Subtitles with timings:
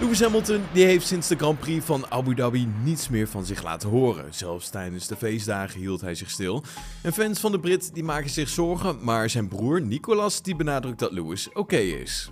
[0.00, 3.62] Lewis Hamilton die heeft sinds de Grand Prix van Abu Dhabi niets meer van zich
[3.62, 4.34] laten horen.
[4.34, 6.62] Zelfs tijdens de feestdagen hield hij zich stil.
[7.02, 10.98] En fans van de Brit die maken zich zorgen, maar zijn broer Nicolas die benadrukt
[10.98, 12.30] dat Lewis oké is.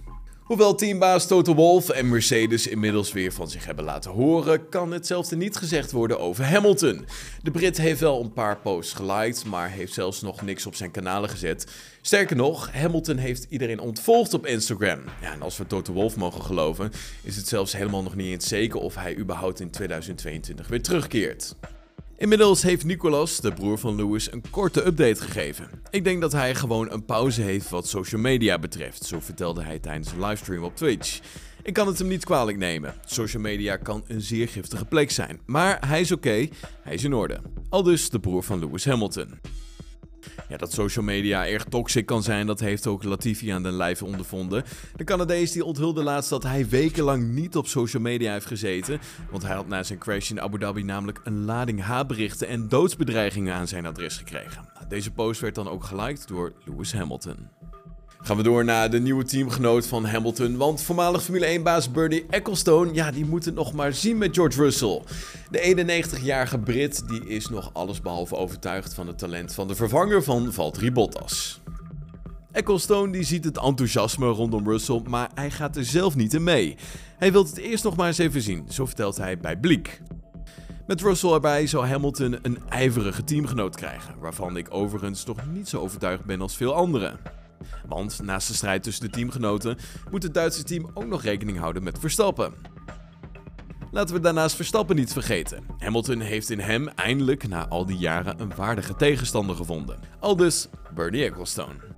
[0.48, 5.36] Hoewel teambaas Toto Wolff en Mercedes inmiddels weer van zich hebben laten horen, kan hetzelfde
[5.36, 7.06] niet gezegd worden over Hamilton.
[7.42, 10.90] De Brit heeft wel een paar posts geliked, maar heeft zelfs nog niks op zijn
[10.90, 11.66] kanalen gezet.
[12.00, 15.00] Sterker nog, Hamilton heeft iedereen ontvolgd op Instagram.
[15.20, 16.90] Ja, en als we Toto Wolff mogen geloven,
[17.22, 21.54] is het zelfs helemaal nog niet eens zeker of hij überhaupt in 2022 weer terugkeert.
[22.18, 25.70] Inmiddels heeft Nicolas, de broer van Lewis, een korte update gegeven.
[25.90, 29.78] Ik denk dat hij gewoon een pauze heeft wat social media betreft, zo vertelde hij
[29.78, 31.20] tijdens een livestream op Twitch.
[31.62, 32.94] Ik kan het hem niet kwalijk nemen.
[33.04, 36.48] Social media kan een zeer giftige plek zijn, maar hij is oké,
[36.82, 37.40] hij is in orde.
[37.68, 39.38] Al dus de broer van Lewis Hamilton.
[40.48, 44.04] Ja, dat social media erg toxic kan zijn, dat heeft ook Latifi aan den lijve
[44.04, 44.64] ondervonden.
[44.96, 49.42] De Canadees die onthulde laatst dat hij wekenlang niet op social media heeft gezeten, want
[49.42, 53.68] hij had na zijn crash in Abu Dhabi namelijk een lading haatberichten en doodsbedreigingen aan
[53.68, 54.68] zijn adres gekregen.
[54.88, 57.36] Deze post werd dan ook geliked door Lewis Hamilton.
[58.22, 60.56] Gaan we door naar de nieuwe teamgenoot van Hamilton.
[60.56, 64.62] Want voormalig Formule 1-baas Bernie Ecclestone, ja, die moet het nog maar zien met George
[64.62, 65.02] Russell.
[65.50, 70.52] De 91-jarige Brit die is nog allesbehalve overtuigd van het talent van de vervanger van
[70.52, 71.60] Valtteri Bottas.
[72.52, 76.76] Ecclestone die ziet het enthousiasme rondom Russell, maar hij gaat er zelf niet in mee.
[77.18, 80.00] Hij wil het eerst nog maar eens even zien, zo vertelt hij bij Bleak.
[80.86, 85.80] Met Russell erbij zou Hamilton een ijverige teamgenoot krijgen, waarvan ik overigens nog niet zo
[85.80, 87.37] overtuigd ben als veel anderen.
[87.86, 89.76] Want naast de strijd tussen de teamgenoten
[90.10, 92.54] moet het Duitse team ook nog rekening houden met Verstappen.
[93.90, 95.64] Laten we daarnaast Verstappen niet vergeten.
[95.78, 99.98] Hamilton heeft in hem eindelijk na al die jaren een waardige tegenstander gevonden.
[100.20, 101.97] Aldus Bernie Ecclestone.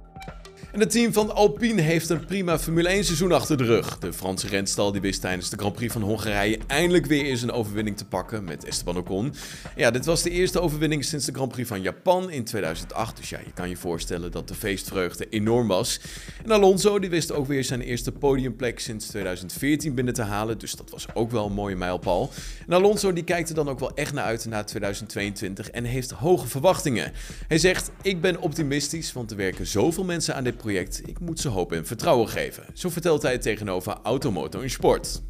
[0.73, 3.99] En het team van Alpine heeft een prima Formule 1 seizoen achter de rug.
[3.99, 7.53] De Franse renstal die wist tijdens de Grand Prix van Hongarije eindelijk weer eens een
[7.53, 9.35] overwinning te pakken met Esteban Ocon.
[9.77, 13.17] Ja, dit was de eerste overwinning sinds de Grand Prix van Japan in 2008.
[13.17, 16.01] Dus ja, je kan je voorstellen dat de feestvreugde enorm was.
[16.45, 20.59] En Alonso die wist ook weer zijn eerste podiumplek sinds 2014 binnen te halen.
[20.59, 22.31] Dus dat was ook wel een mooie mijlpaal.
[22.67, 26.11] En Alonso die kijkt er dan ook wel echt naar uit naar 2022 en heeft
[26.11, 27.13] hoge verwachtingen.
[27.49, 31.09] Hij zegt, ik ben optimistisch, want er werken zoveel mensen aan dit project.
[31.09, 32.65] Ik moet ze hoop en vertrouwen geven.
[32.75, 35.23] Zo vertelt hij tegenover Automoto in Sport.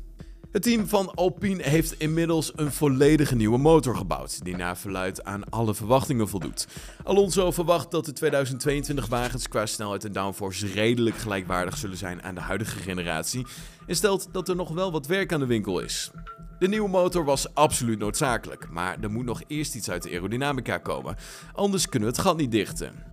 [0.52, 5.50] Het team van Alpine heeft inmiddels een volledige nieuwe motor gebouwd, die naar verluid aan
[5.50, 6.66] alle verwachtingen voldoet.
[7.04, 12.34] Alonso verwacht dat de 2022 wagens qua snelheid en downforce redelijk gelijkwaardig zullen zijn aan
[12.34, 13.46] de huidige generatie
[13.86, 16.10] en stelt dat er nog wel wat werk aan de winkel is.
[16.58, 20.78] De nieuwe motor was absoluut noodzakelijk, maar er moet nog eerst iets uit de aerodynamica
[20.78, 21.16] komen,
[21.52, 23.09] anders kunnen we het gat niet dichten.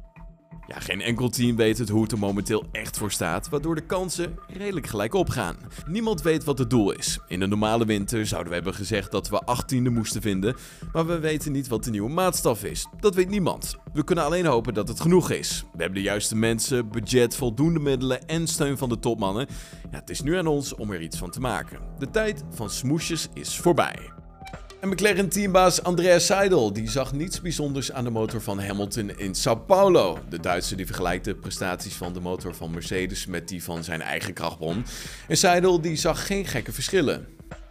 [0.68, 3.86] Ja, geen enkel team weet het hoe het er momenteel echt voor staat, waardoor de
[3.86, 5.56] kansen redelijk gelijk opgaan.
[5.86, 7.20] Niemand weet wat het doel is.
[7.28, 10.56] In de normale winter zouden we hebben gezegd dat we 18e moesten vinden,
[10.94, 12.88] maar we weten niet wat de nieuwe maatstaf is.
[13.00, 13.76] Dat weet niemand.
[13.94, 15.64] We kunnen alleen hopen dat het genoeg is.
[15.74, 19.48] We hebben de juiste mensen, budget, voldoende middelen en steun van de topmannen.
[19.92, 21.80] Ja, het is nu aan ons om er iets van te maken.
[21.98, 24.16] De tijd van smoesjes is voorbij.
[24.80, 29.56] En McLaren-teambaas Andrea Seidel die zag niets bijzonders aan de motor van Hamilton in Sao
[29.56, 30.20] Paulo.
[30.30, 34.02] De Duitser die vergelijkt de prestaties van de motor van Mercedes met die van zijn
[34.02, 34.86] eigen krachtbron.
[35.28, 37.28] En Seidel die zag geen gekke verschillen.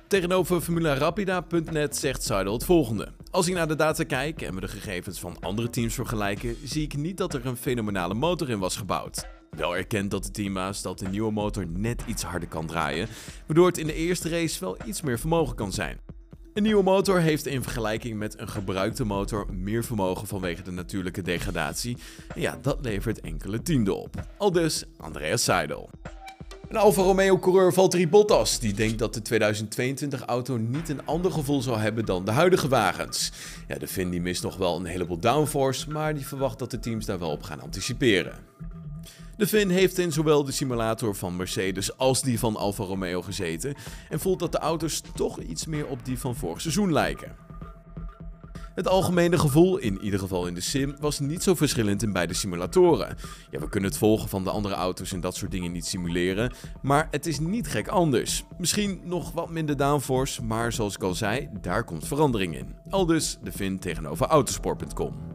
[0.06, 3.12] Tegenover FormulaRapida.net zegt Seidel het volgende.
[3.30, 6.82] Als ik naar de data kijk en we de gegevens van andere teams vergelijken, zie
[6.82, 9.26] ik niet dat er een fenomenale motor in was gebouwd.
[9.50, 13.08] Wel erkent dat de teambaas dat de nieuwe motor net iets harder kan draaien,
[13.46, 16.00] waardoor het in de eerste race wel iets meer vermogen kan zijn.
[16.56, 21.22] Een nieuwe motor heeft in vergelijking met een gebruikte motor meer vermogen vanwege de natuurlijke
[21.22, 21.96] degradatie.
[22.34, 24.26] En ja, dat levert enkele tienden op.
[24.36, 25.90] Al dus Andreas Seidel.
[26.68, 29.40] Een Alfa Romeo-coureur Valtteri Bottas die denkt dat de
[30.20, 33.32] 2022-auto niet een ander gevoel zal hebben dan de huidige wagens.
[33.68, 37.06] Ja, de Finn mist nog wel een heleboel downforce, maar die verwacht dat de teams
[37.06, 38.34] daar wel op gaan anticiperen.
[39.36, 43.74] De Finn heeft in zowel de simulator van Mercedes als die van Alfa Romeo gezeten
[44.08, 47.46] en voelt dat de auto's toch iets meer op die van vorig seizoen lijken.
[48.76, 52.34] Het algemene gevoel, in ieder geval in de sim, was niet zo verschillend in beide
[52.34, 53.16] simulatoren.
[53.50, 56.52] Ja, we kunnen het volgen van de andere auto's en dat soort dingen niet simuleren,
[56.82, 58.44] maar het is niet gek anders.
[58.58, 62.74] Misschien nog wat minder downforce, maar zoals ik al zei, daar komt verandering in.
[62.90, 65.25] Al dus de Finn tegenover autosport.com.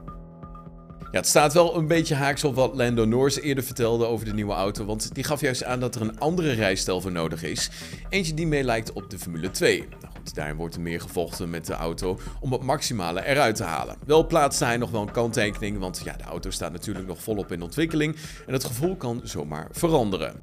[1.11, 4.33] Ja, het staat wel een beetje haaks op wat Lando Norris eerder vertelde over de
[4.33, 7.69] nieuwe auto, want die gaf juist aan dat er een andere rijstijl voor nodig is.
[8.09, 9.87] Eentje die meer lijkt op de Formule 2.
[10.01, 13.63] Nou goed, daarin wordt er meer gevochten met de auto om het maximale eruit te
[13.63, 13.95] halen.
[14.05, 17.51] Wel plaatste hij nog wel een kanttekening, want ja, de auto staat natuurlijk nog volop
[17.51, 18.15] in ontwikkeling
[18.47, 20.41] en het gevoel kan zomaar veranderen.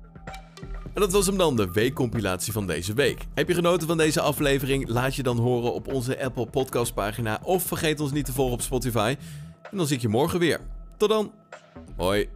[0.95, 3.21] En dat was hem dan, de weekcompilatie van deze week.
[3.35, 4.89] Heb je genoten van deze aflevering?
[4.89, 8.55] Laat je dan horen op onze Apple Podcast pagina of vergeet ons niet te volgen
[8.55, 9.17] op Spotify.
[9.71, 10.61] En dan zie ik je morgen weer.
[10.97, 11.33] Tot dan.
[11.97, 12.29] Hoi.